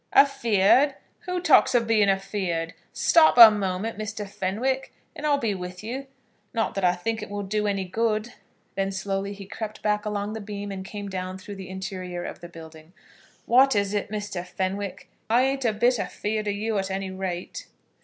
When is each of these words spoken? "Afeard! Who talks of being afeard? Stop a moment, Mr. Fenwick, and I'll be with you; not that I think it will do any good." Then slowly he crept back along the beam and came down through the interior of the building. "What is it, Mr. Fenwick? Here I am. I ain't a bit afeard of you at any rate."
"Afeard! 0.13 0.95
Who 1.27 1.39
talks 1.39 1.75
of 1.75 1.85
being 1.85 2.09
afeard? 2.09 2.73
Stop 2.91 3.37
a 3.37 3.51
moment, 3.51 3.99
Mr. 3.99 4.27
Fenwick, 4.27 4.91
and 5.15 5.27
I'll 5.27 5.37
be 5.37 5.53
with 5.53 5.83
you; 5.83 6.07
not 6.55 6.73
that 6.73 6.83
I 6.83 6.95
think 6.95 7.21
it 7.21 7.29
will 7.29 7.43
do 7.43 7.67
any 7.67 7.85
good." 7.85 8.33
Then 8.73 8.91
slowly 8.91 9.31
he 9.33 9.45
crept 9.45 9.83
back 9.83 10.03
along 10.03 10.33
the 10.33 10.41
beam 10.41 10.71
and 10.71 10.83
came 10.83 11.07
down 11.07 11.37
through 11.37 11.57
the 11.57 11.69
interior 11.69 12.23
of 12.23 12.39
the 12.41 12.49
building. 12.49 12.93
"What 13.45 13.75
is 13.75 13.93
it, 13.93 14.09
Mr. 14.09 14.43
Fenwick? 14.43 15.01
Here 15.01 15.09
I 15.29 15.39
am. 15.39 15.39
I 15.39 15.47
ain't 15.51 15.65
a 15.65 15.73
bit 15.73 15.99
afeard 15.99 16.47
of 16.47 16.55
you 16.55 16.79
at 16.79 16.89
any 16.89 17.11
rate." 17.11 17.67